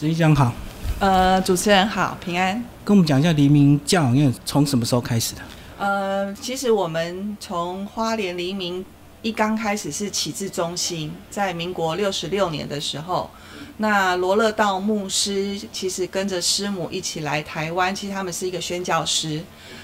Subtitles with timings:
[0.00, 0.50] 执行长好，
[0.98, 2.54] 呃，主持人好，平安。
[2.86, 5.42] 跟我们讲一下黎明教养院从什么时候开始的？
[5.76, 8.82] 呃，其实我们从花莲黎明
[9.20, 13.28] 一刚开始是启智中心，在民国六十六年的时候，
[13.76, 19.42] 那罗勒道牧师其实跟着师母一起来台湾，其实他们是一个宣教师。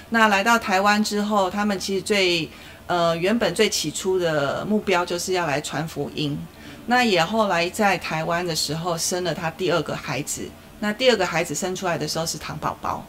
[0.09, 2.49] 那来到台湾之后，他们其实最
[2.87, 6.35] 呃原本最起初的目标就是要来传福音。
[6.87, 10.49] 那也后来在台湾的时候生了他第二个孩子，
[10.79, 13.05] 那第二个孩子生出来的时候是糖宝宝。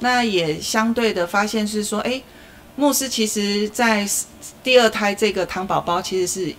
[0.00, 2.20] 那也相对的发现是说，哎，
[2.74, 4.08] 牧师其实在
[4.64, 6.54] 第二胎这个糖宝宝其实是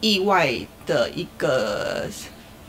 [0.00, 0.54] 意外
[0.86, 2.06] 的一个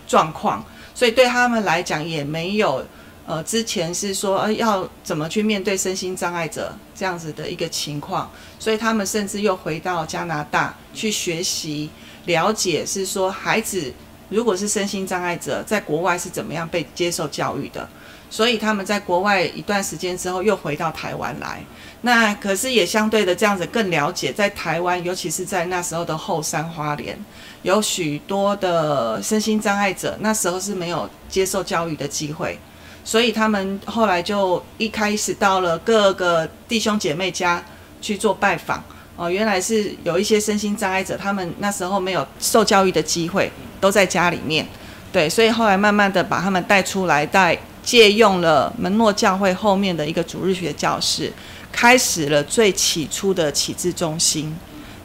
[0.07, 2.83] 状况，所以对他们来讲也没有
[3.27, 11.89] 呃之前是说呃要怎么去面对身心障碍者这样子的一个情况，所以他们甚至又回到加拿大去学习
[12.27, 13.91] 了解，是说孩子
[14.29, 17.89] 如果是身心障碍者，在国外是怎么样被接受教育的。
[18.29, 21.63] 所以他们在国外一段时间之后又回到台湾来，
[22.01, 27.17] 那可是也相对的这样子更了解，在台湾，尤其是在那时候的后山花莲，
[27.61, 32.59] 有许多的身心障碍者，那时候是没有接受教育的机会，
[33.05, 37.63] 所以他们后来就一开始到了各个弟兄姐妹家
[38.01, 38.83] 去做拜访，
[39.17, 43.51] 哦，原来是有一些身心障碍者，他们那时候没有受教育的机会，
[43.81, 44.65] 都在家里面，
[45.11, 47.57] 对，所以后来慢慢的把他们带出来带。
[47.87, 51.31] 借用了门诺教会后面的一个主日学教室，
[51.71, 54.53] 开始了最起初的启智中心。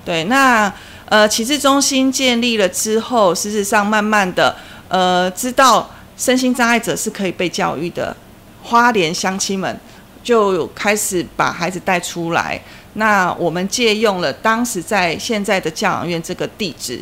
[0.05, 0.73] 对，那
[1.05, 4.57] 呃启智中心建立了之后，事实上慢慢的
[4.89, 8.17] 呃知道身心障碍者是可以被教育的，
[8.65, 9.79] 花莲乡亲们
[10.25, 12.61] 就开始把孩子带出来。
[12.95, 17.01] 那我们借用了当时在现在的教养院这个地址。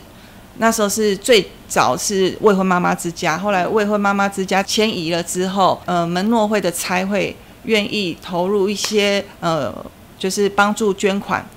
[0.58, 9.74] 那时候是最早是未婚妈妈之家，后来未婚妈妈之家迁移了之后，呃，门诺会的差会愿意投入一些呃，
[10.18, 11.48] 就是帮助捐款、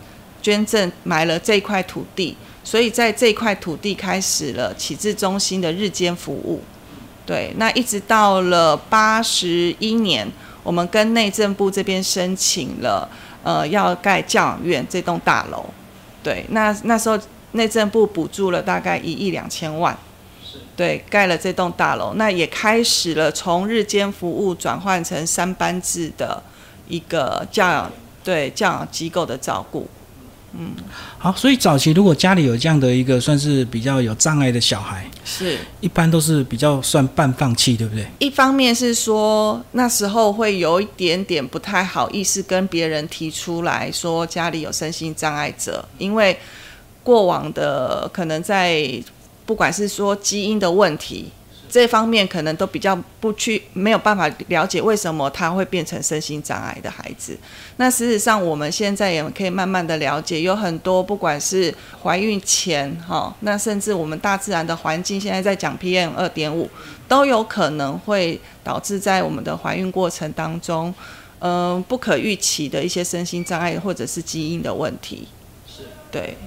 [0.42, 6.62] 捐赠买了这块土地，所以在这块土地开始了启智中心的日间服务。
[7.26, 10.26] 对，那一直到了八十一年，
[10.64, 13.10] 我们跟内政部这边申请了，
[13.44, 15.66] 呃，要盖教养院这栋大楼。
[16.24, 17.20] 对，那那时候。
[17.56, 19.96] 内政部补助了大概一亿两千万，
[20.76, 26.42] 对，盖了这栋大楼，那也开始了从日间服务转换成三班制的
[26.88, 27.92] 一个教养，
[28.24, 29.88] 对教养机构的照顾。
[30.58, 30.72] 嗯，
[31.18, 38.06] 好，所以早期如果家里有这样的一个算是比较有障碍的小孩，是一般都是比较算半放弃，对不对？
[38.20, 46.38] 一方面是说那时候会有一点点不太好意思跟别人提出来说家里有身心障碍者，因为。
[47.06, 48.90] 过往的可能在
[49.46, 51.30] 不管是说基因的问题
[51.74, 57.36] 这方面，可能都比较不去没有办法了解为什么他会变成身心障碍的孩子。
[57.78, 61.74] 那事实上，我们现在也可以慢慢的了解，有很多不管是
[62.04, 66.70] 怀孕前哈，那甚至我们大自然的环境现在在讲 PM 二点五，
[67.08, 70.94] 都有可能会导致在我们的怀孕过程当中，
[71.40, 75.28] 嗯，不可预期的一些身心障碍或者是基因的问题。
[76.14, 76.38] 是，对。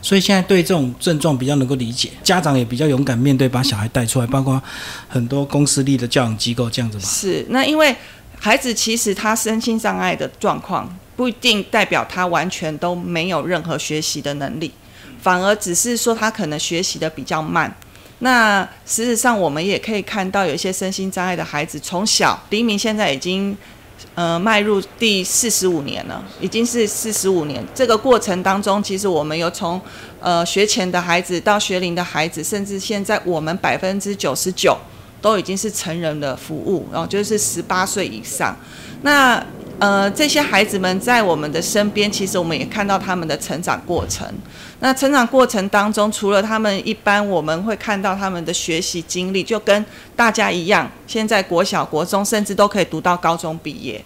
[0.00, 4.62] 所以现在对这种症状比较能够理解，家长也比较勇敢面对，把小孩带出来，包括
[5.08, 7.04] 很多公司立的教养机构这样子嘛。
[7.04, 7.94] 是，那因为
[8.38, 14.70] 孩子其实他身心障碍的状况，不一定代表他完全都没有任何学习的能力，
[15.20, 17.74] 反而只是说他可能学习的比较慢。
[18.20, 23.56] 那事实上我们也可以看到，有一些身心障碍的孩子，从小黎明现在已经。
[24.14, 27.64] 呃，迈入第四十五年了，已经是四十五年。
[27.74, 29.80] 这个过程当中，其实我们有从
[30.20, 34.78] 呃学前的孩子到学龄的孩子，甚至现在我们百分之九十九
[35.20, 38.56] 都已经是成人的服务，然后就是十八岁以上。
[39.02, 39.44] 那
[39.84, 44.26] 呃，这些孩子们在我们的身边，其实我们也看到他们的成长过程。
[44.80, 49.84] 那成长过程当中，除了他们一般我们会看到他们的学习经历，就跟
[50.16, 54.02] 大家一样，现在国小、国中，甚至都可以读到高中毕业。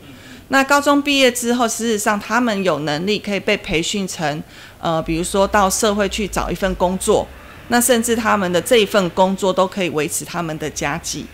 [0.48, 4.42] 那高中毕业之后，事实上他们有能力可以被培训成，
[4.80, 7.24] 呃，比如说到社会去找一份工作，
[7.68, 11.24] 那甚至他们的这一份工作都可以维持他们的家计。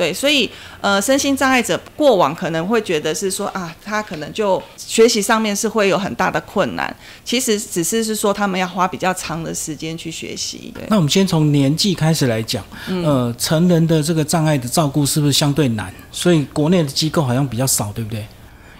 [0.00, 0.48] 对，所以
[0.80, 6.96] 呃，身心障碍者过往可能会觉得是说啊，他可能就学习上面是会有很大的困难。
[7.22, 10.72] 其实只是是说他们要花比较长的时间去学习。
[10.88, 15.92] 那我们先从年纪开始来讲，呃，成人的这个障碍的照顾是不是相对难？
[16.10, 18.24] 所以国内的机构好像比较少，对不对？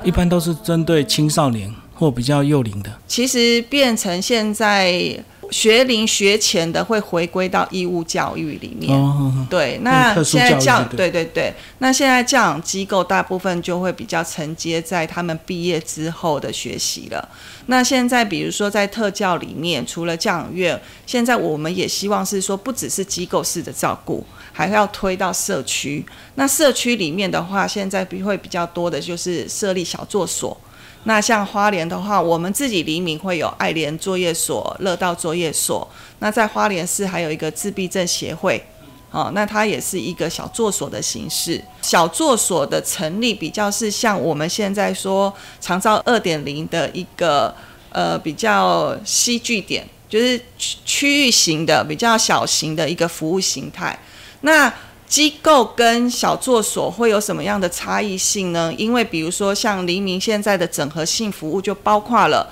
[0.02, 2.90] 一般都是针对青少年或比较幼龄的。
[3.06, 5.22] 其实变成现在。
[5.50, 8.96] 学龄学前的会回归到义务教育里面。
[8.96, 17.28] 哦，对，那现在教对对对，那现在教养机构大部分就会比较承接在他们毕业之后的学习了。
[17.66, 26.04] 那现在比如说在特教里面，除了教养院，现在我们也希望是说，不只是机构式的照顾，还要推到社区。
[26.34, 30.58] 那社区里面的话，现在比会比较多的就是设立小作所。
[31.04, 35.88] 那像花莲的话，我们自己黎明会有爱莲作业所、乐道作业所。
[36.18, 38.62] 那在花莲市还有一个自闭症协会，
[39.10, 41.62] 哦，那它也是一个小作所的形式。
[41.80, 47.54] 小作所的成立比较是像我们现在说长照二点零的一个
[47.90, 53.98] 呃比较戏剧点，就是区区域型的比较小型的一个服务形态。
[54.42, 54.72] 那
[55.10, 58.72] 机构跟小作所会有什么样的差异性呢？
[58.78, 62.48] 因为比如说像黎明现在的整合性服务就包括了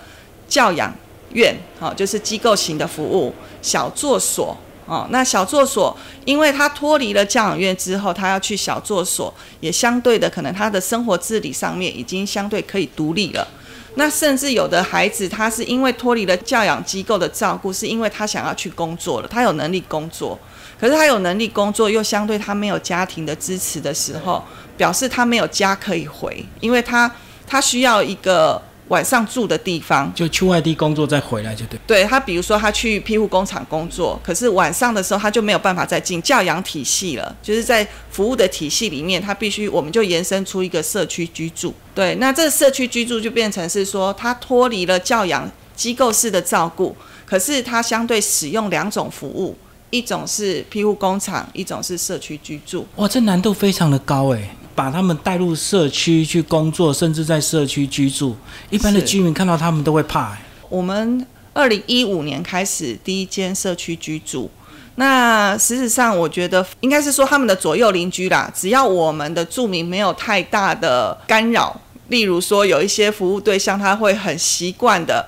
[0.49, 0.93] 教养
[1.35, 3.33] 院，好、就是机构型的服务；
[3.63, 4.57] 小作所，
[4.87, 13.47] 哦，那小作所，因为他脱离了教养院之后，他要去小作所，也相对的可能他的生活自理上面已经相对可以独立了。
[13.95, 20.37] 那甚至有的孩子，他是因为脱离了教养机构的照顾，是因为他想要去工作了，他有能力工作，
[20.79, 24.45] 可是他有能力工作，又相对他没有家庭的支持的时候，
[24.77, 27.11] 表示他没有家可以回，因为他
[27.47, 30.13] 他需要一个晚上住的地方。
[30.15, 31.79] 就去外地工作再回来就对。
[31.87, 41.75] 对他，比如说他去庇护工厂工作，可是晚上的时候他就没有办法再进教养体系了，就是在服务的体系里面，他必须我们就延伸出一个社区居住。
[41.95, 46.97] 对，那这个社区居住就变成是说他脱离了教养机构式的照顾，
[47.27, 49.57] 可是他相对使用两种服务，
[49.91, 52.87] 一种是庇护工厂，一种是社区居住。
[52.97, 58.37] 哇，这难度非常的高哎，把他们带入社区去工作，甚至在社区居住，
[58.71, 60.43] 一般的居民看到他们都会怕哎。
[60.69, 64.51] 我们二零一五年开始第一间社区居住。
[64.97, 75.25] 那实质上，我觉得应该是说他们的左右邻居啦，只要我们的住民没有太大的干扰，例如说有一些服务对象他会很习惯的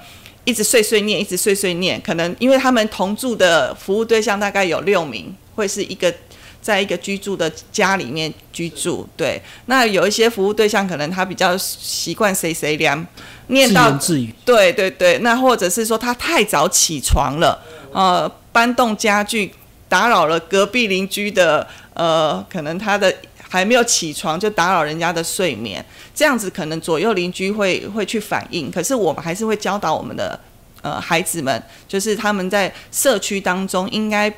[0.50, 6.12] 一直碎碎念，一直碎碎念，可能因为他们同住的服务对象大概有六名，会是一个
[6.60, 9.08] 在一个居住的家里面居住。
[9.16, 13.06] 对，那有一些服务对象可能他比较习惯谁谁凉，
[13.46, 17.62] 念到言自语，对对对，那或者是说他太早起床了，
[17.92, 19.52] 呃，搬动家具
[19.88, 21.64] 打扰了隔壁邻居的，
[21.94, 23.14] 呃，可能他的
[23.52, 30.38] 还没有起床就打扰人家的睡眠，这样子可能左右邻居会会去反映，可是我们还是会教导我们的
[30.82, 34.32] 呃孩子们，就是他们在社区当中应该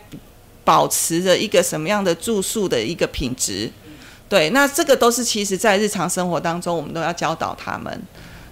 [0.64, 3.70] 保持着一个什么样的住宿的一个品质。
[4.30, 8.02] 对，那这个都是其实在日常生活当中，我们都要教导他们。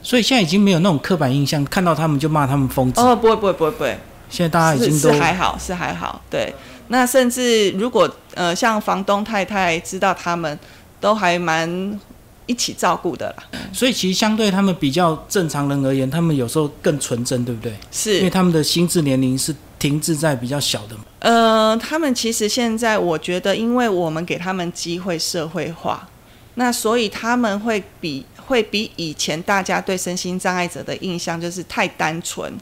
[0.03, 3.01] 所以现在已经没有那种刻板印象，看到他们就骂他们疯子。
[3.01, 3.99] 哦，不会不会不会不会，
[4.29, 6.55] 现在大家已经是都是还好，是还好，对。
[6.93, 10.59] 那甚至如果呃，像房东太太知道他们，
[11.01, 11.99] 都还蛮
[12.47, 13.45] 一起照顾的啦。
[13.73, 17.73] 所以其实相对他们比较正常人而言，他们有时候更纯真，对不对？
[17.93, 21.05] 是因为，他们的心智年龄是停滞在比较小的嘛。
[21.21, 26.09] 呃，他们其实现在我觉得，因为我们给他们机会社会化，
[26.55, 32.53] 那所以他们会比会比以前大家对身心障碍者的印象就是太单纯。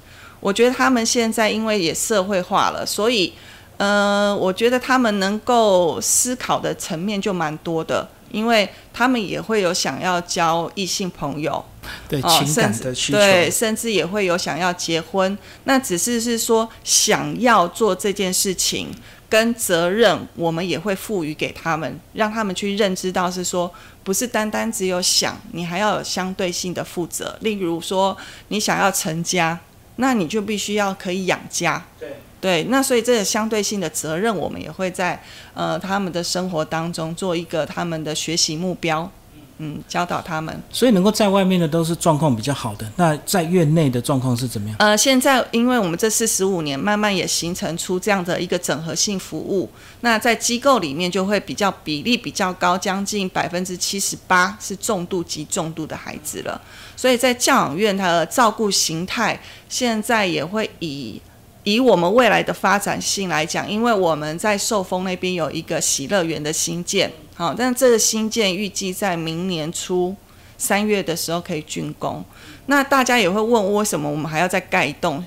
[0.41, 3.33] 我觉得他们现在因为也社会化了，所以
[3.79, 11.65] 呃，我觉得他们能够思考的层面就蛮多的，因为他们也会有想要交异性朋友，
[12.09, 18.89] 对哦情感的需求，对，甚至也会有想要结婚，那只是是说想要做这件事情
[19.29, 23.73] 跟责任，我们也会赋予给他们，让他们去认知到是说，
[24.03, 27.39] 不是单单只有想，你还要有相对性的负责。
[27.43, 28.17] 例如说，
[28.49, 29.61] 你想要成家，
[29.97, 31.85] 那你就必须要可以养家。
[32.01, 35.21] 对对，那所以这个相对性的责任，我们也会在
[35.55, 39.11] 呃他们的生活当中做一个他们的学习目标，
[39.59, 40.63] 嗯，教导他们。
[40.71, 42.89] 所以能够在外面的都是状况比较好的。
[42.95, 44.77] 那在院内的状况是怎么样？
[44.79, 49.69] 呃，现在因为我们这四十五年，慢慢也形成出这样的一个整合性服务。
[50.03, 56.61] 那在机构里面就会比较比例比较高，将近百分之七十八是重度及重度的孩子了。
[56.95, 61.21] 所以在教养院，它的照顾形态现在也会以
[61.69, 70.17] 以我们未来的发展性来讲，因为我们在寿丰那边有一个喜乐园的新建，好，但这个新建预计在明年初
[70.57, 72.25] 三月的时候可以竣工。
[72.67, 75.23] 那大家也会问，为什么我们还要再盖一栋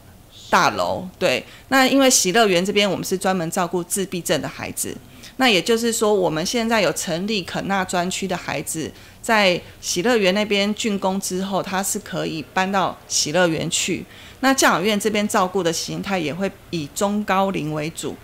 [0.49, 1.07] 大楼？
[1.19, 4.95] 对，那因为喜乐园这边我们是专门照顾自闭症的孩子，
[5.37, 14.03] 那也就是说，我们现在有成立肯纳专区的孩子，在喜乐园那边竣工之后，他是可以搬到喜乐园去。
[14.41, 18.15] 那教养院这边照顾的形态也会以中高龄为主。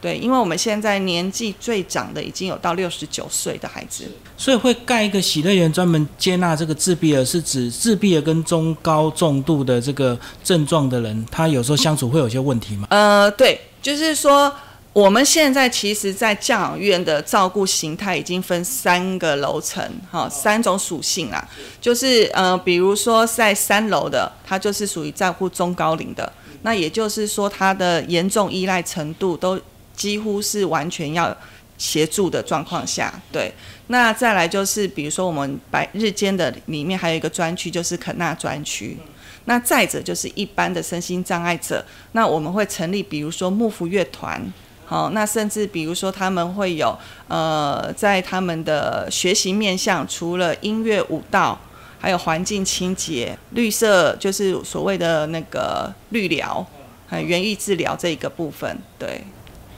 [0.00, 4.04] 对，因为我们现在年纪最长的已经有到六十九岁的孩子，
[4.36, 12.86] 所以会盖一个喜乐园，专门接纳这个自闭儿，是指自闭儿跟中高重度的这个症状的人，他有时候相处会有些问题吗？
[12.90, 14.54] 呃，对，就是说
[14.94, 21.46] 我们现在其实，在教养院的照顾形态已经分三个楼层，哈，三种属性啦，
[21.80, 26.32] 就是呃，比如说在三楼的，它就是属于照顾中高龄的，
[26.62, 29.60] 那也就是说，它的严重依赖程度都。
[29.96, 31.32] 几乎是完全要
[31.78, 33.54] 协助的状况下，对。
[33.86, 38.98] 那再来就是，比如说我们白日间的里面还有一个专区，就是肯纳专区。
[39.44, 44.42] 那再者就是一般的身心障碍者，那我们会成立，比如说幕府乐团，
[44.86, 46.96] 好，那甚至比如说他们会有
[47.28, 51.58] 呃，在他们的学习面向，除了音乐、舞蹈，
[51.98, 56.64] 还有环境清洁、绿色，就是所谓的那个绿疗，
[57.06, 59.22] 还有园艺治疗这一个部分，对。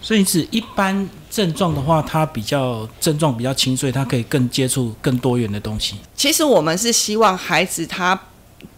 [0.02, 5.96] 所以是一般症状的话，他比较症状比较轻，所以他可以更接触更多元的东西。
[6.14, 8.20] 其实我们是希望孩子他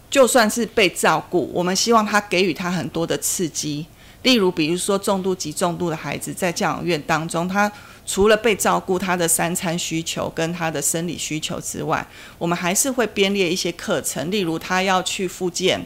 [0.09, 3.85] 就算是被照顾，我们希望他给予他很多的刺激。
[4.23, 7.71] 例如，比如说重度及重度的孩子在教养院当中，他
[8.05, 12.05] 除了被照顾他的三餐需求跟他的生理需求之外，
[12.37, 15.85] 我们还是会编列一些课程，例如他要去复健。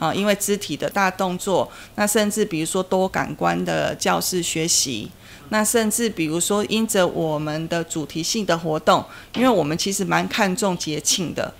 [0.00, 5.10] 啊，因为肢体的大动作，那甚至比如说多感官的教室学习，
[5.50, 11.52] 那甚至比如说因着我们的主题性的活动，因为我们其实蛮看重节庆的，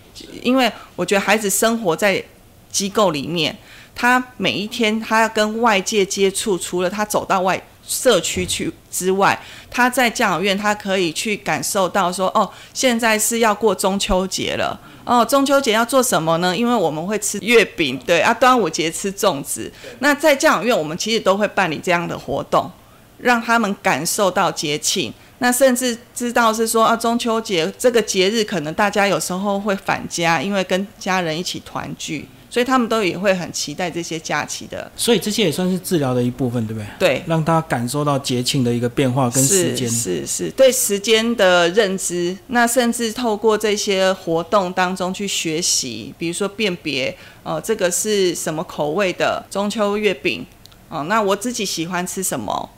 [0.42, 2.24] 因为我觉得孩子生活在
[2.72, 3.54] 机构里面，
[3.94, 9.38] 他每一天他要跟外界接触，除了他走到外社区去之外，
[9.70, 14.78] 他在教养院他可以去感受到说，哦，现在是要过中秋节了。
[15.04, 16.56] 哦，中秋节要做什么呢？
[16.56, 19.72] 因为我们会吃月饼，对啊，端午节吃粽子。
[19.98, 22.70] 那在教养院，我们其实都会办理这样的活动，
[23.18, 25.12] 让他们感受到节庆。
[25.38, 32.28] 那甚至知道是说啊，中秋节这个节日，可能大家有时候会返家，因为跟家人一起团聚。
[32.50, 36.86] 所以他们都也会很期待这些假期的，所以这些也算是治疗的一部分，对不对？
[36.98, 42.36] 对，让他感受到节庆的一个变化跟时间，是是，对时间的认知。
[42.48, 50.44] 那甚至透过这些活动当中去学习，比如说辨别，哦，这个是什么口味的中秋月饼，
[50.88, 52.68] 哦，那我自己喜欢吃什么？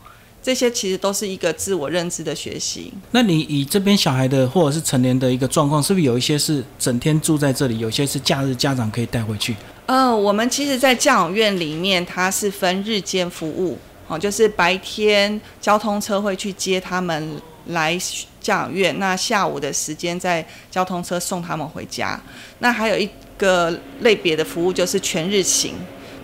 [0.42, 2.92] 这些其实都是一个自我认知的学习。
[3.12, 9.54] 那你以这边小孩的或者是成年的一个状况，是不是有一些是整天住在这里，有些是假日家长可以带回去？
[9.87, 17.96] 呃，我们其实，在教养院里面，它是分日间服务，哦，就是白天交通车会去接他们来
[18.40, 22.20] 教养院，那下午的时间在交通车送他们回家。
[22.58, 25.75] 那还有一个类别的服务就是全日行，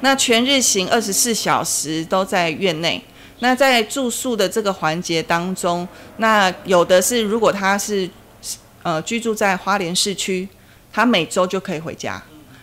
[0.00, 3.00] 那全日行二十四小时都在院内。
[3.40, 8.08] 那在住宿的这个环节当中，那有的是如果他是
[8.82, 10.48] 呃居住在花莲市区，
[10.92, 12.20] 他每周就可以回家。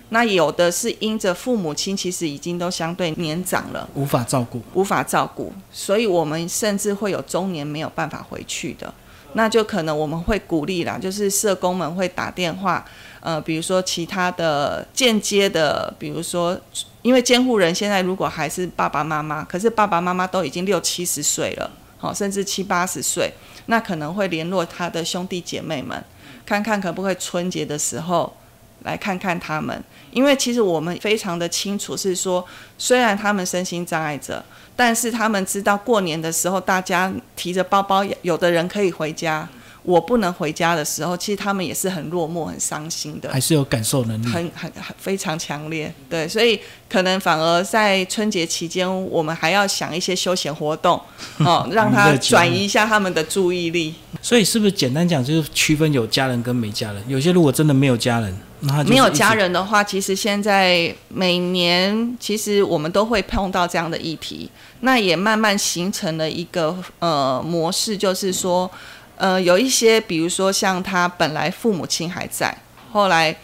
[0.09, 8.93] 那有的是因着父母亲其实已经都相对年长了，无法照顾，无法照顾，所以我们甚至会有中年没有办法回去的。
[9.33, 12.85] 那就可能我们会鼓励啦，就是社工们会打电话，
[13.21, 16.59] 呃，比如说其他的间接的，比如说。
[17.05, 21.69] 因为监护人现在如果还是爸爸妈妈，可是爸爸妈妈都已经六七十岁了，
[21.99, 23.31] 好，甚至七八十岁，
[23.67, 26.03] 那可能会联络他的兄弟姐妹们，
[26.47, 28.35] 看看可不可以春节的时候
[28.81, 29.83] 来看看他们。
[30.09, 32.43] 因为其实我们非常的清楚，是说
[32.79, 34.43] 虽然他们身心障碍者，
[34.75, 39.47] 但是他们知道过年的时候大家提着包包，有的人可以回家。
[39.85, 45.93] 我不能回家的时候，其实他们也是很落寞、很伤心的，还是有感受能力，很很很非常强烈。
[46.09, 50.99] 对，所以可能反而在春节期间，我们还要想一些休闲活动，
[51.45, 53.93] 哦，让他转移一下他们的注意力。
[54.23, 57.03] 所以是不是简单讲，就是区分有家人跟没家人？
[57.07, 64.49] 有些如果真的没有家人，那没有家人的话，其实现在每年其实我们都会碰到这样的议题，
[64.79, 68.69] 那也慢慢形成了一个呃模式，就是说。
[69.17, 72.55] 呃，有一些，比如说像他本来父母亲还在，
[72.91, 73.35] 后来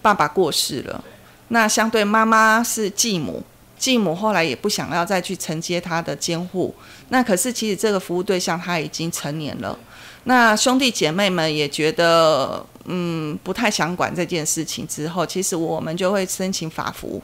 [0.00, 1.02] 爸爸过世了，
[1.48, 3.42] 那相对妈妈是继母，
[3.78, 6.74] 继母后来也不想要再去承接他的监护，
[7.08, 9.78] 那可是其实这个服务对象他已经成年了，
[10.24, 17.20] 那兄弟姐妹们也觉得嗯不太想管这件事情之后，其实我们就会申请法服。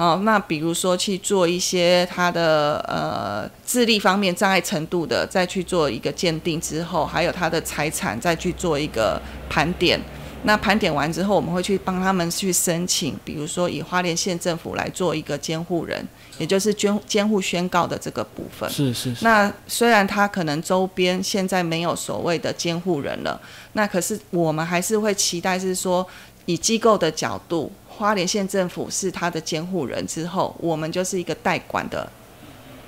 [0.00, 10.00] 好，那比如说去做一些他的呃智力方面障碍程度的，再去做一个鉴定之后，还有他的财产再去做一个盘点，
[10.44, 16.02] 那盘点完之后，我们会去帮他们去申请，比如说以花莲县政府来做一个监护人，
[16.38, 18.70] 也就是监监护宣告的这个部分。
[18.70, 19.22] 是是是。
[19.22, 23.38] 那虽然他可能周边现在没有所谓的监护人了，
[23.74, 26.06] 那可是我们还是会期待是说，
[26.46, 32.10] 以机构的角度，花莲县政府是他的监护人之后，我们就是一个代管的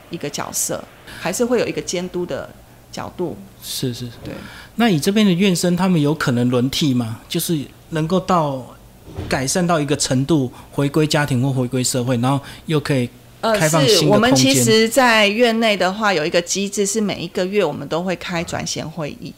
[0.08, 0.82] 一个角色，
[1.20, 2.48] 还是会有一个监督的
[2.90, 3.36] 角度。
[3.62, 4.12] 是是是。
[4.24, 4.32] 对。
[4.76, 7.20] 那你这边的院生，他们有可能轮替吗？
[7.28, 8.64] 就是能够到
[9.28, 13.06] 改善到一个程度，回归家庭或回归社会，然后又可以
[13.42, 13.84] 开放。
[14.08, 19.34] 我们其实，在院内的话，有一个机制，是每一个月我们都会开转衔会议。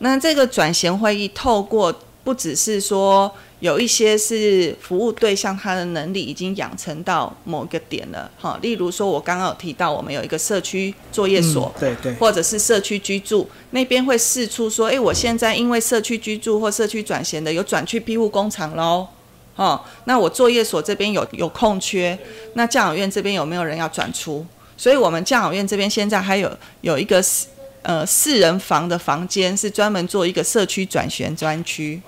[0.00, 3.32] 那这个转衔会议，透过不只是说。
[3.62, 8.58] 有一些是服务对象，他的能力已经养成到某个点了，哈。
[8.60, 19.06] 例如说，我刚刚有提到，我们有一个社区作业所，对对，或者是社区居住那边会试出说，哎，我现在因为社区居住或社区转型的有转去庇护工厂喽，
[19.54, 22.18] 哦，那我作业所这边有有空缺，
[22.54, 24.44] 那教养院这边有没有人要转出？
[24.76, 26.50] 所以我们教养院这边现在还有
[26.80, 27.46] 有一个四
[27.82, 32.02] 呃四人房的房间，是专门做一个社区转学专区。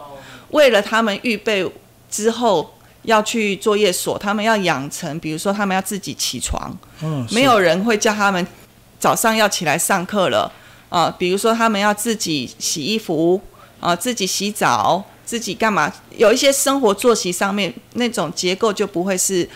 [0.55, 1.69] 为了他们预备
[2.09, 8.47] 之后要去作业所，他们要养成，比如说他们要自己起床，嗯，没有人会叫他们
[9.01, 10.51] 早上要起来上课了
[10.91, 11.13] 啊。
[11.19, 13.41] 比如说他们要自己洗衣服
[13.81, 15.93] 啊，自己洗澡，自己干嘛？
[16.17, 19.49] 有一些生活作息上面那种结构就不会是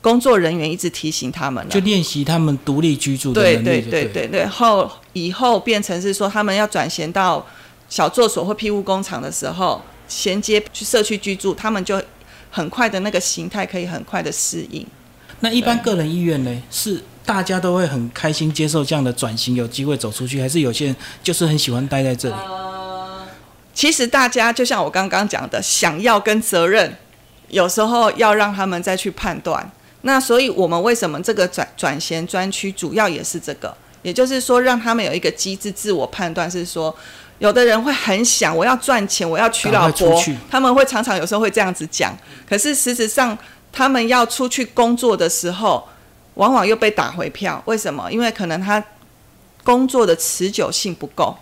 [0.00, 3.64] 工作人员一直提醒他们了，就练习他们独立居住的能力。
[3.64, 7.46] 对对对对对，后以后变成是说他们要转衔到
[7.90, 9.82] 小作所或庇护工厂的时候。
[10.08, 12.02] 衔接去社区居住，他们就
[12.50, 14.84] 很快的那个形态可以很快的适应。
[15.40, 16.62] 那一般个人意愿呢？
[16.70, 22.34] 是大家都会很开心接受这样的转型，有机会走出去，还是有些人就是很喜欢待在这里？
[23.72, 26.96] 其实大家就像我刚刚讲的，想要跟责任，
[27.48, 29.70] 有时候要让他们再去判断。
[30.00, 36.92] 那所以我们为什么这个转转型专区主要也是这个，也就是说让他们有一个机制自我判断，是说。
[37.38, 42.16] 有的人会很想，我要赚钱，我要娶老婆，他们会常常有时候会这样子讲。
[42.48, 43.36] 可是事实上，
[43.70, 45.88] 他们要出去工作的时候，
[46.34, 47.62] 往往又被打回票。
[47.66, 48.10] 为什么？
[48.10, 48.82] 因为可能他
[49.62, 51.36] 工作的持久性不够，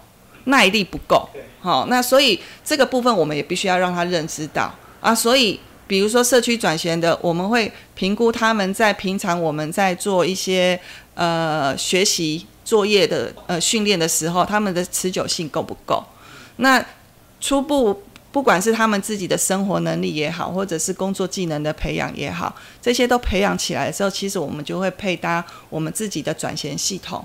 [0.45, 1.29] 耐力不够。
[1.61, 5.15] 好，那所以这个部分我们也必须要让他认知到啊。
[5.15, 10.79] 所以，比如说社区转型的，我们会评估他们在平常我们在做一些
[11.15, 12.47] 呃学习。
[12.67, 16.03] 作业的呃训练的时候，他们的持久性够不够？
[16.57, 16.85] 那
[17.41, 18.03] 初步
[18.33, 27.25] 不管是他们自己的生活能力也好，或者是工作技能的培养也好，这些都培养起来的时候，其实我们就会配搭我们自己的转衔系统，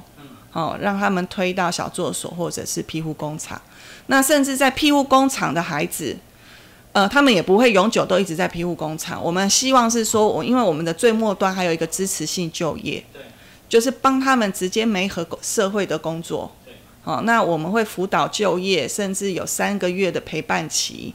[0.53, 3.59] 哦，让他们推到小作所或者是庇护工厂。
[4.05, 6.15] 那甚至在庇护工厂的孩子，
[6.91, 9.19] 呃，他们也不会永久都一直在庇护工厂。
[9.21, 13.03] 我们希望是说，我因为我们的最末端还有一个支持性就业。
[13.71, 16.53] 就是帮他们直接没合社会的工作，
[17.03, 21.13] 好，那我们会辅导就业，甚至有三个月的陪伴期，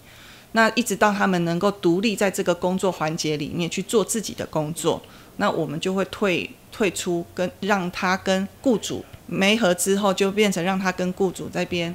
[0.52, 5.02] 那一直到他们能够独立在这个工作环节里面去做自己的工作，
[5.36, 11.94] 那我们就会退退出，跟让他跟雇主没合之后，就变成让他跟雇主这边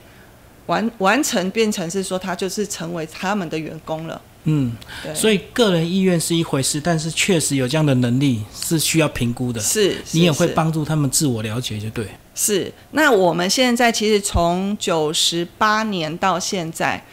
[0.67, 4.21] 完完成，变成是说他就是成为他们的员工了。
[4.45, 4.71] 嗯，
[5.13, 9.62] 所以个人意愿是一回事，但是确实有这样的能力是需要评估的。
[9.62, 12.08] 是，你也会帮助他们自我了解，就对。
[12.34, 17.04] 是，那我们现在其实从九十八年到现在，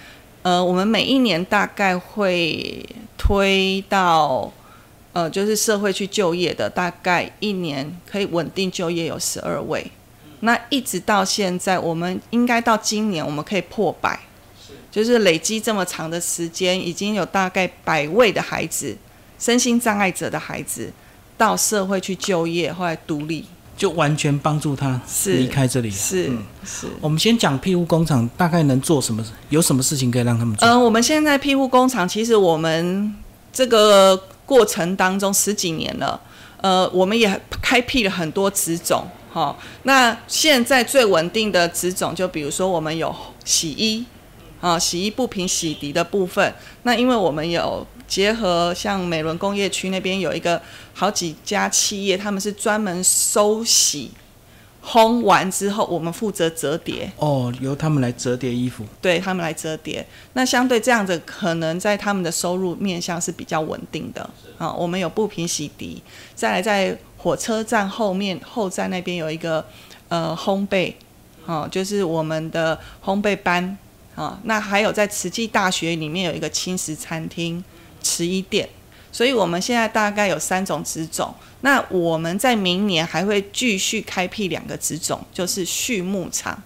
[0.43, 2.87] 呃，我们每一年大概会
[3.19, 4.51] 推到，
[5.13, 9.91] 呃，就是社会去就业的，大概一年可以稳定就业有十二位。
[10.41, 14.19] 那一直到现在，我们应该到今年我们可以破百。
[14.91, 18.97] 就是累积这么长的时间，已经有大概百位的孩子，
[19.39, 20.91] 身心障碍者的孩子，
[21.37, 23.45] 到社会去就业，后来独立，
[23.77, 25.91] 就完全帮助他离开这里。
[25.91, 26.31] 是
[26.65, 26.87] 是。
[27.01, 30.67] 我们先讲庇护工厂大概能做什么，有什么事情可以让他们做？
[30.67, 33.15] 嗯，我们现在庇护工厂，其实我们
[33.53, 36.19] 这个过程当中十几年了，
[36.63, 39.55] 呃，我们也开辟了很多职种，哈。
[39.83, 44.05] 那现在最稳定的职种，就比如说我们有洗衣。
[44.61, 50.61] 啊，洗衣布平洗涤的部分，那因为我们有结合像美伦工业区那边有一个
[50.95, 54.11] 好几家企业，他们是专门收洗
[54.85, 57.09] 烘完之后，我们负责折叠。
[57.19, 58.85] 哦，由他们来折叠衣服。
[59.01, 64.29] 对他们来折叠，那相对这样子，可能在他们的收入面向是比较稳定的。
[64.57, 65.99] 啊，我们有布品洗涤，
[66.35, 69.65] 再来在火车站后面后站那边有一个
[70.09, 70.95] 呃烘焙，
[71.47, 73.79] 哦，就是我们的烘焙班。
[74.19, 77.63] 啊，那还有在慈济大学里面有一个轻食餐厅
[78.03, 78.69] 慈一店，
[79.13, 81.33] 所以我们现在大概有三种植种。
[81.61, 86.61] 那我们在明年还会继续开辟两个植种，就是畜牧场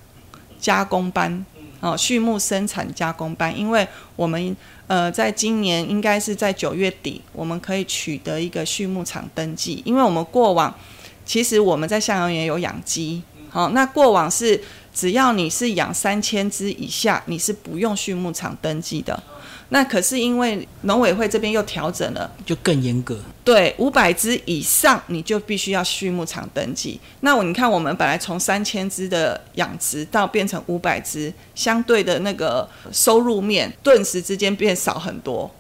[0.59, 1.45] 加工班
[1.81, 3.87] 哦，畜牧生产加工班，因为
[4.17, 10.75] 我们呃在今年应该是在九月底，我们可以取得一个畜牧场登记，因为我们过往
[11.27, 14.59] 其实我们在向阳园有养鸡，好，那过往是。
[14.95, 19.23] 只要你是养三千只以下，你是不用畜牧场登记的。
[19.71, 23.19] 那可是因为农委会这边又调整了，就更严格。
[23.43, 27.01] 对，五百只以上你就必须要畜牧场登记。
[27.21, 35.51] 那我你看，我们本来从三千只的养殖到变成五百只，相对的那个收入面顿时之间变少很多。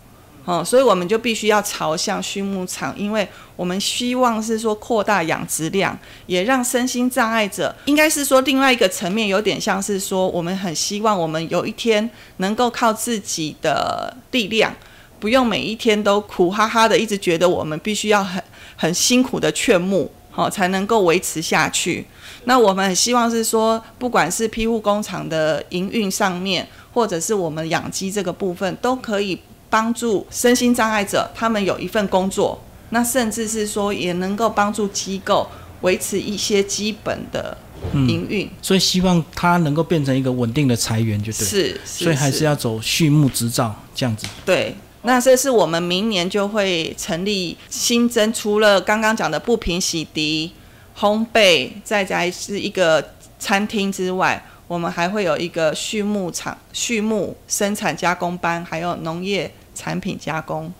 [0.44, 14.74] 哦，所以我们就必须要朝向畜牧场，因为我们希望是说扩大养殖量，也让身心障碍者，应该是说另外一个层面，有点像是说，我们很希望我们有一天能够靠自己的力量，
[15.20, 18.42] 不用每一天都苦哈哈的，一直觉得我们必须要很
[18.74, 22.05] 很辛苦的劝募，好才能够维持下去。
[22.46, 29.38] 那我们很希望是说，不管是庇护工厂的营运上面，或者是我们养鸡这个部分，都可以。
[29.73, 35.49] 帮助身心障碍者，他们有一份工作，那甚至是说也能够帮助机构
[35.81, 37.57] 维持一些基本的
[37.95, 38.51] 营运。
[38.61, 41.47] 所以希望它能够变成一个稳定的财源，就对。
[41.47, 44.27] 是，所以还是要走畜牧执照这样子。
[44.45, 50.51] 对，那这是我们明年就会成立新增，除了刚刚讲的不平洗涤、
[50.99, 53.03] 烘焙，再加是一个
[53.39, 54.45] 餐厅之外。
[54.69, 60.73] 我们还会有一个畜牧场、畜牧生产加工班，还有农业产品加工，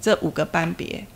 [0.00, 1.06] 这五个班别。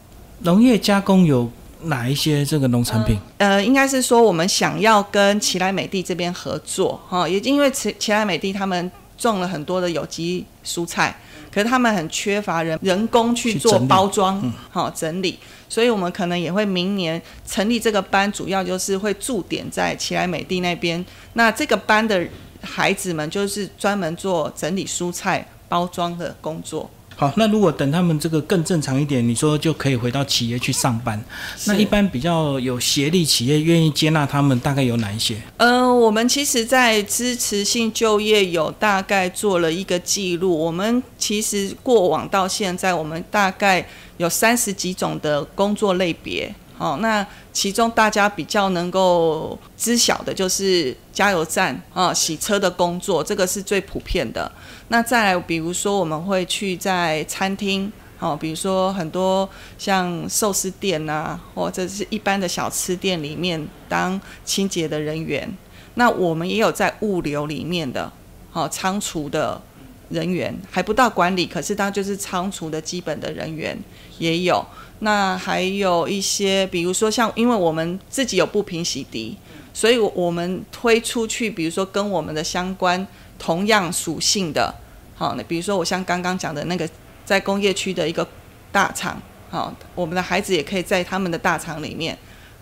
[0.40, 1.50] 农业加工有
[1.82, 3.16] 哪一些这个农产品？
[3.38, 11.16] 呃，应该是说我们想要跟奇莱美地这边合作，哈，也因为奇奇莱美地他们种了很多的有机蔬菜。
[11.52, 21.04] 可是他们很缺乏人人工去做包装，好整理，所以我们可能也会明年成立这个班，主要就是会驻点在奇莱美地那边。
[21.34, 22.26] 那这个班的
[22.62, 26.88] 孩子们就是专门做整理蔬菜包装的工作。
[27.22, 31.22] 好，那如果等他们这个更正常一点，你说就可以回到企业去上班。
[31.66, 35.36] 那一般比较有协力企业愿意接纳他们，大概有哪一些？
[35.58, 40.58] 嗯，我们其实，在支持性就业有大概做了一个记录。
[40.58, 46.52] 我们其实过往到现在，我们大概有三十几种的工作类别。
[46.82, 54.50] 哦，那其中大家比较能够知晓的就是加油站啊、洗车的工作，这个是最普遍的。
[54.88, 65.48] 那再来，比如说我们会去在餐厅，哦，比如说很多像寿司店呐，或者是一般的小吃店里面当清洁的人员。
[65.94, 68.10] 那我们也有在物流里面的，
[68.50, 69.62] 好仓储的
[70.08, 73.78] 人员，还不到管理，可是他就是仓储的基本的人员
[74.18, 74.66] 也有。
[75.04, 79.34] 那还有一些，比如说像，因为我们自己有不平洗涤，
[79.74, 83.04] 所以我们推出去，比如说跟我们的相关
[83.36, 84.72] 同样属性的。
[85.16, 86.88] 好，那比如说我像刚刚讲的那个，
[87.24, 88.24] 在工业区的一个
[88.70, 92.16] 大厂，好，我们的孩子也可以在他们的大厂里面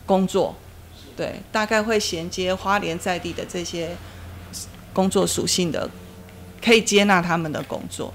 [0.06, 0.56] 工作，
[1.14, 3.94] 对，大概会衔接花莲在地的这些
[4.94, 5.90] 工作属性的，
[6.64, 8.14] 可以接纳他们的工作。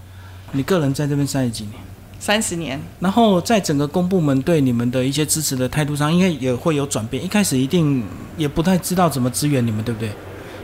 [0.52, 1.76] 你个人在这边三十几年？
[2.20, 2.80] 三十年。
[3.00, 7.24] 然后在整个公部门对你们的一些支持的态度上，应该也会有转变。
[7.24, 8.04] 一开始一定
[8.38, 10.10] 也不太知道怎么支援你们，对不对？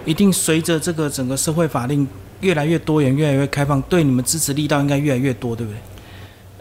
[0.06, 2.08] 一定随着这个整个社会法令。
[2.42, 5.78] 越来越多元，越来越开放，对你们支持力道应该越来越多，对不对？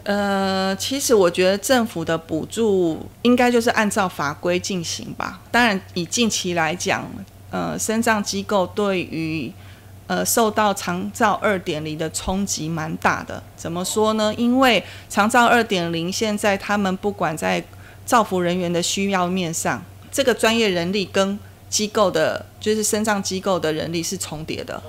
[0.03, 5.41] 呃，其实我觉得政府的补助应该就是按照法规进行吧。
[5.49, 7.09] 当然，以近期来讲，
[7.49, 9.51] 呃，生障机构对于
[10.11, 13.41] 呃受到长照二点零的冲击蛮大的。
[13.55, 14.33] 怎么说呢？
[14.35, 17.63] 因为长照二点零现在他们不管在
[18.05, 24.83] 造福人员的需要面上，这个专业人力跟机构的，就是生障机构的人力是重叠的。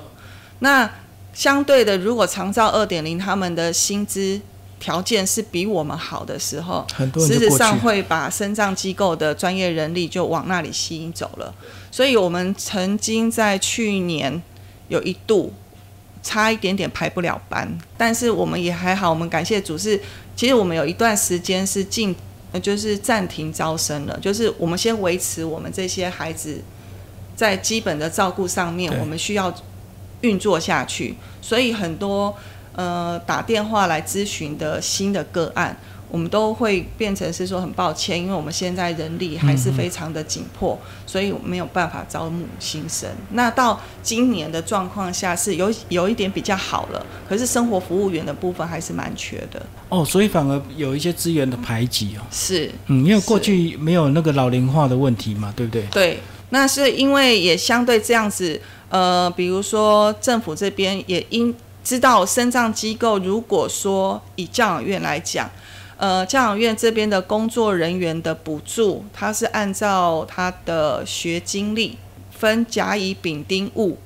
[0.58, 0.90] 那
[1.32, 4.40] 相对的，如果长照二点零他们的薪资
[4.80, 6.84] 条件是比我们好的时候，
[7.20, 11.54] 实质上会把身障机构的专业人力就往那里吸引走了。
[11.92, 14.42] 所以我们曾经在去年
[14.92, 15.52] 有一度
[16.22, 20.00] 差一点点排不了班，但是我们也还好，我们感谢主是，
[20.36, 22.14] 其实我们有一段时间是进，
[22.62, 26.62] 就是暂停招生了，就是我们先维持我们这些孩子
[27.34, 29.52] 在基本的照顾上面，我们需要。
[30.22, 32.32] 运作下去，所以很多
[32.76, 35.76] 呃打电话来咨询的新的个案，
[36.12, 43.08] 我们都会变成是说很抱歉，因为我们现在人力还是非常的紧迫，所以没有办法招募新生。
[43.30, 49.64] 那到今年的状况下是有有一点比较好了，可是生活服务员的部分还是蛮缺的。
[49.88, 52.20] 哦，所以反而有一些资源的排挤哦。
[52.30, 55.82] 是，嗯，因为过去没有那个老龄化的问题嘛，对不对？
[55.90, 56.20] 对，
[56.50, 65.50] 那是因为也相对这样子，呃，比如说政府这边也应知道，生障机构如果说以教养院来讲。
[66.02, 71.96] 呃，教养院这边的工作人员的补助，它是按照他的学经历
[72.32, 73.96] 分甲乙丙丁戊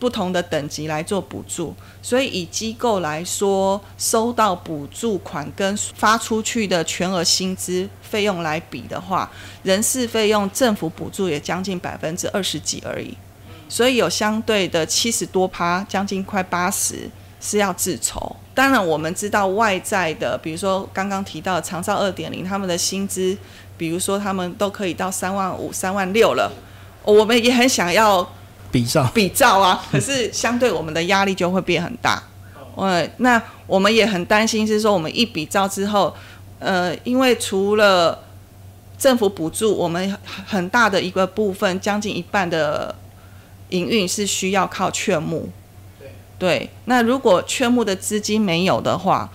[0.00, 9.30] 不同的等级来做补助，所以以机构来说，收到补助款跟发出去的全额薪资费用来比的话，
[9.62, 13.16] 人事费用政府补助也将近百分之二十几而已，
[13.68, 17.08] 所以有相对的七十多趴，将近快八十
[17.42, 18.34] 是要自筹。
[18.54, 23.36] 当然，我们知道外在的，比如说刚刚提到长照二点零，他们的薪资，
[23.76, 26.52] 比如说他们都可以到三万五、三万六了，
[27.02, 28.30] 我们也很想要
[28.70, 29.84] 比照比照啊。
[29.90, 32.22] 可是相对我们的压力就会变很大。
[32.76, 36.14] 呃，那我们也很担心，是说我们一比照之后，
[36.58, 38.22] 呃，因为除了
[38.98, 42.94] 政府补助，我们很大的一个部分，将近一半的
[43.70, 45.48] 营运是需要靠劝募。
[46.42, 49.30] 对，那如果劝募的资金没有的话，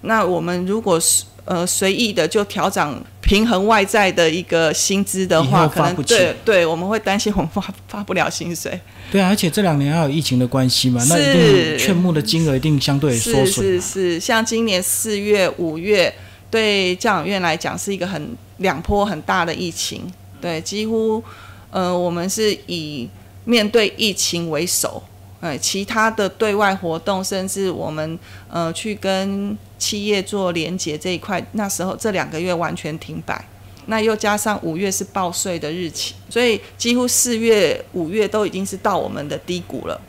[0.00, 8.80] 那我们如果是呃随意的就调整平衡外在的一个薪资的话，可能对对，我们会担心我们发发不了薪水。
[9.12, 13.46] 对啊，而且这两年还有疫情的关系嘛，那一定劝募的金额一定相对缩水。
[13.46, 16.12] 是是是，像今年四月、五月，
[16.50, 20.02] 对教养院来讲是一个很两波很大的疫情，
[20.40, 21.22] 对，几乎
[21.70, 23.08] 呃我们是以
[23.44, 25.00] 面对疫情为首。
[25.40, 28.18] 哎，其他的对外活动，甚至我们
[28.50, 33.44] 呃去跟企业做连接这一块，那时候这两个月完全停摆。
[33.86, 40.00] 那又加上五月是报税的日期，所以几乎四月、五月都已经是到我们的低谷了。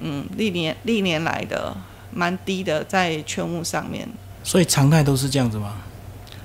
[0.00, 1.74] 嗯，历年历年来的
[2.12, 4.06] 蛮低的，在券务上面。
[4.42, 5.76] 所以常态都是这样子吗？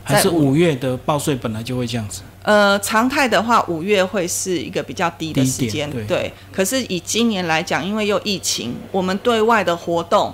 [0.03, 2.21] 还是五月的报税本来就会这样子？
[2.49, 6.33] 呃，常态的话，五月会是一个比较低的时间，对。
[6.51, 10.33] 可是以今年来讲，因为又疫情，我们对外的活动，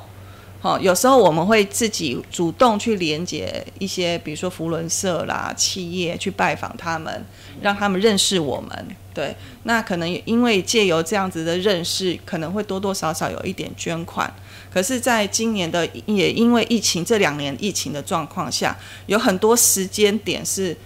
[0.61, 7.25] 好，有时候我们会自己主动去连接一些，比如说福伦社啦、企业去拜访他们，
[7.61, 8.87] 让他们认识我们。
[9.13, 14.33] 对，那可能因为借由这样子的认识，可能会多多少少有一点捐款。
[14.73, 18.73] 可是，在今年的也因为疫情这两年疫情的状况下，
[19.07, 20.77] 有很多时间点是。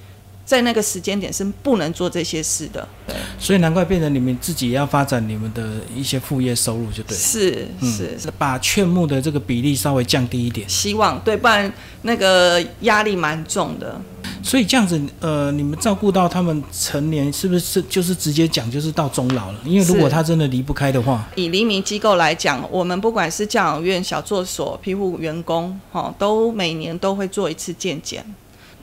[0.50, 14.02] 在那个时间点是不能做这些事的，对，所以难怪变成你们自己要发展你们的一些副业收入，就对，是是，把劝募的这个比例稍微降低一点，希望对，不然那个压力蛮重的。
[14.42, 19.60] 所以这样子，呃，你们照顾到他们成年，是不是就是直接讲就是到终老了？
[19.64, 28.26] 因为如果他真的离不开的话，以黎明机构来讲，我们不管是教养院、小作所、庇护员工，哈，都每年都会做一次健检。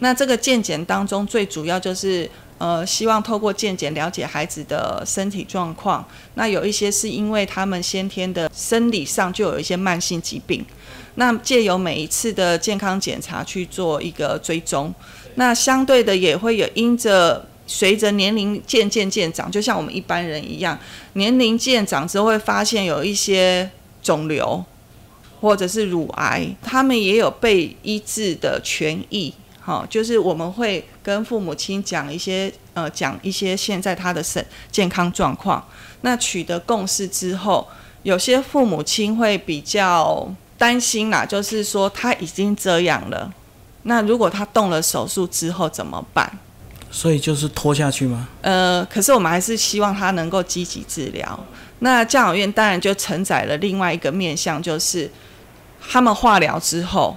[0.01, 6.07] 那这个健检当中，最主要就是，呃，希望透过健检了解孩子的身体状况。
[6.35, 10.65] 那有一些是因为他们先天的生理上就有一些慢性疾病，
[11.15, 14.95] 那借由每一次的健康检查去做一个追踪。
[15.37, 20.79] 那相对的也会有因着随着年龄渐渐渐长，就像我们一般人一样，
[21.15, 23.71] 年龄渐长之后会发现有一些
[24.03, 24.63] 肿瘤
[25.41, 29.33] 或者是乳癌，他们也有被医治的权益。
[29.67, 35.67] 好，就是我们会跟父母亲讲一些，呃，讲一些现在他的身健康状况。
[36.03, 37.67] 那取得共识之后，
[38.05, 43.29] 有些父母亲会比较担心啦，就是说他已经这样了，
[43.83, 46.39] 那如果他动了手术之后怎么办？
[46.93, 48.29] 所以就是拖下去吗？
[48.43, 51.45] 呃，可是我们还是希望他能够积极治疗。
[51.81, 55.11] 那教养院当然就承载了另外一个面向，就是
[55.91, 57.17] 他们化疗之后。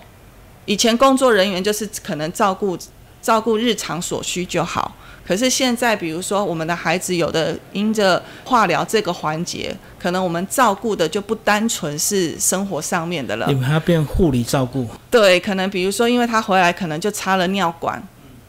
[0.70, 2.78] 以前工作人员就是可能照顾
[3.24, 13.48] 照顾日常所需就好，可是现在比如说我们的孩子有的因着化疗这个环节，可能我们照顾的就不单纯是生活上面的了。
[13.48, 14.88] 你们还要变护理照顾？
[15.10, 18.00] 对，可能比如说因为他回来可能就插了尿管、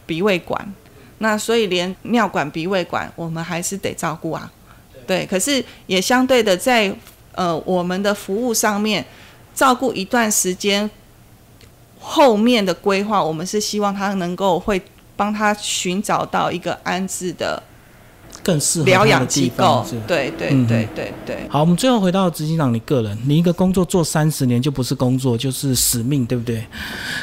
[0.04, 0.74] 鼻胃管，
[1.20, 4.52] 那所以连尿管、鼻胃管我们还是得照顾啊。
[5.06, 6.94] 对，可是也相对的在
[7.33, 9.02] 呃我们的服务上面
[9.54, 10.90] 照顾一段时间。
[12.00, 14.80] 后面的规划，我们是希望他能够会
[15.14, 17.62] 帮他寻找到一个安置的
[18.42, 19.84] 更适合疗养他的地机构。
[20.08, 21.46] 对对嗯对对对。
[21.50, 26.64] 好，我们最后回到执行长你个人，你一个工作做三十年就不是工作，就是使命，对不对？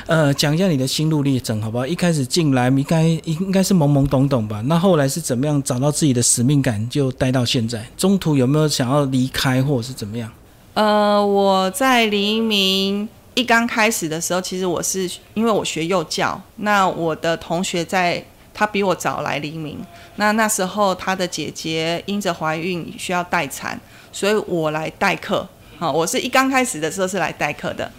[0.05, 1.87] 呃，讲一下你的心路历程好不好？
[1.87, 4.61] 一开始进来应该应该是懵懵懂懂吧？
[4.65, 7.83] 那后来是怎么样找到自己的使命感，就待到现在？
[7.97, 10.31] 中途有没有想要离开，或者是怎么样？
[10.75, 19.77] 呃，我在黎明一刚开始的时候，其实我是因为我学幼教，那我的同学在他比我早来黎明，
[20.15, 23.79] 那那时候他的姐姐因着怀孕需要待产，
[24.11, 25.47] 所以我来代课。
[25.77, 27.91] 好，我是一刚开始的时候是来代课的。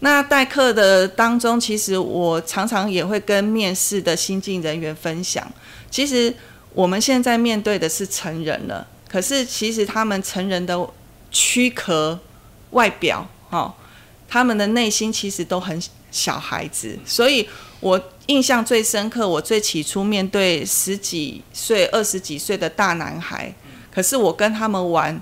[0.00, 5.50] 那代课的当中，其实我常常也会跟面试的新进人员分享，
[5.90, 6.34] 其实
[6.74, 10.78] 我们现在面对的是成人了，可是其实他们成人的
[11.30, 12.18] 躯壳、
[12.72, 13.74] 外表，哈、
[14.32, 15.78] 他们的内心其实都很
[16.10, 17.46] 小孩子，所以
[17.80, 19.28] 我印象最深刻。
[19.28, 23.54] 我最起初面对十几岁、二十几岁的大男孩，
[23.94, 25.20] 可是我跟他们玩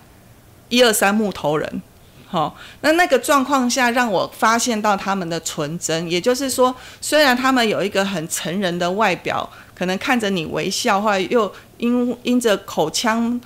[0.68, 1.82] 一二三木头人。
[2.28, 13.40] 好、那那个状况下，让我发现到他们的纯真，也就是说，虽然他们有一个很成人的外表，可能看着你微笑，或者又因因着口腔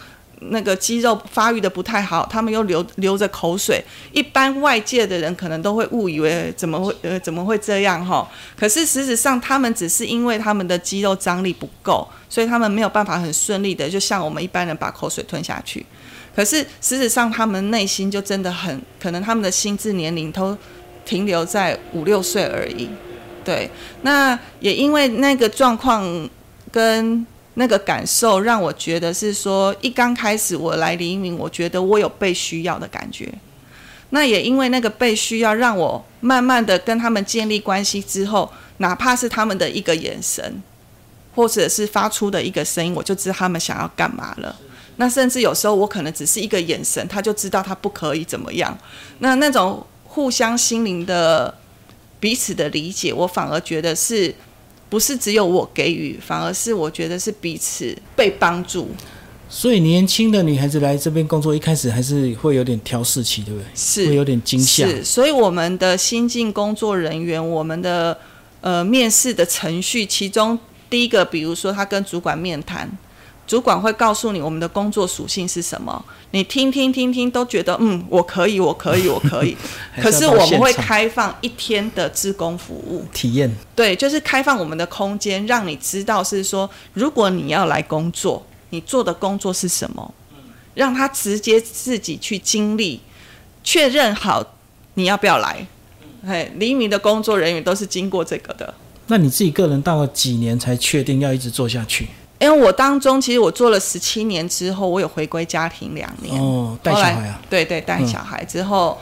[0.50, 8.28] 那个肌肉发育的不太好，他们又流流着口水，一般外界的人可能都会误以为怎么会呃怎么会这样哈？
[8.56, 15.84] 可是事实上，他们只是因为他们的肌肉张力不够，所以他们没有办法很顺利的，就像我们一般人把口水吞下去。
[16.34, 20.56] 可是事实上，他们内心就真的很可能，他们的心智年龄都
[21.04, 22.88] 停留在五六岁而已。
[23.44, 23.70] 对，
[24.02, 26.28] 那也因为那个状况
[26.72, 27.24] 跟
[27.54, 33.32] 那个感受，让我觉得是说，一刚开始我来黎明，我觉得我有被需要的感觉。
[34.10, 40.62] 那也因为那个被需要，让我慢慢的跟他们建立关系之后，哪怕是他们的一个眼神，
[41.34, 44.54] 或者是发出的一个声音，我就知道他们想要干嘛了。
[44.96, 48.76] 那甚至有时候我可能只是一个眼神，他就知道他不可以怎么样。
[49.18, 51.52] 那那种互相心灵的
[52.20, 54.32] 彼此的理解，我反而觉得是
[54.94, 58.88] 不是只有我给予，反而是我觉得是彼此被帮助。
[59.48, 63.66] 所以年轻的女孩子来这边工作，一开始还是会有点挑事期，对不对？
[63.74, 64.86] 是会有点惊吓。
[64.86, 68.16] 是，所以我们的新进工作人员，我们的
[68.60, 70.56] 呃面试的程序，其中
[70.88, 72.88] 第一个，比如说他跟主管面谈，
[73.46, 79.56] 主管会告诉你我们的工作属性是什么，你听听听听都觉得嗯我可以我可以我可以，
[79.92, 90.14] 还可是我们会开放一天的职工服务，体验，对，就是开放我们的空间，让你知道是说，如果你要来工作，你做的工作是什么，
[90.74, 93.00] 让他直接自己去经历，
[93.62, 94.54] 确认好
[94.94, 95.66] 你要不要来。
[96.26, 98.72] 嘿，黎明的工作人员都是经过这个的。
[99.08, 102.08] 那你自己个人到了几年才确定要一直做下去？
[102.40, 106.38] 因为我当中其实我做了十七年之后，我有回归家庭两年。
[106.40, 108.98] 哦，带后来小孩啊，对对，带嗯小孩之后，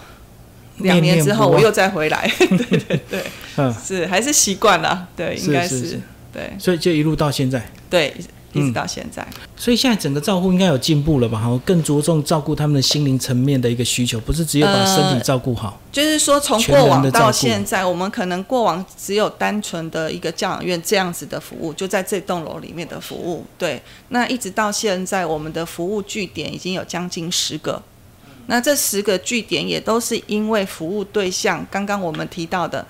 [0.76, 2.30] 念两年之后我又再回来。
[2.38, 3.24] 对对对，
[3.56, 5.08] 嗯，是还是习惯了。
[5.16, 6.00] 对，应该是
[6.32, 7.70] 对所以就一路到现在。
[7.90, 8.14] 对，
[8.52, 9.26] 一直嗯到现在。
[9.56, 11.38] 所以现在整个照顾应该有进步了吧？
[11.38, 15.80] 哈，更着重照顾他们的心灵层面的一个需求，不是只有把身体照顾好。
[15.90, 23.44] 就是说，从过往到现在，我们可能过往只有单纯的一个教养院这样子的服务，就在这栋楼里面的服务。
[23.58, 27.82] 对，那一直到现在，我们的服务据点已经有将近十个。
[28.46, 32.84] 那这十个据点也都是因为服务对象，刚刚我们提到的，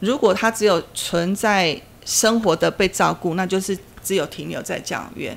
[0.00, 5.36] 如果他只有存在生活的被照顾，那就是只有停留在教养院。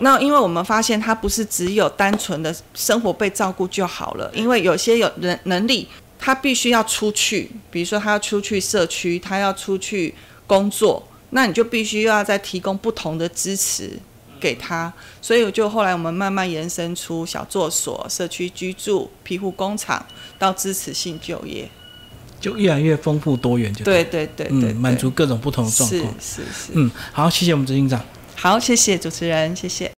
[0.00, 5.86] 那因为我们发现，他不是只有单纯的生活被照顾就好了，因为有些有人能力，
[6.18, 10.14] 他必须要出去，比如说他要出去社区，他要出去
[10.46, 13.98] 工作，那你就必须要再提供不同的支持
[14.40, 14.92] 给他。
[15.20, 20.04] 所以就后来我们慢慢延伸出小作所、社区居住、庇护工厂
[20.38, 21.68] 到支持性就业。
[22.40, 26.14] 就越来越丰富多元就，对对对对对，嗯，满足各种不同的状是况。
[26.18, 26.72] 是是。
[26.72, 28.04] 嗯，好，谢谢我们执行长。
[28.34, 29.88] 好，谢谢主持人，谢谢。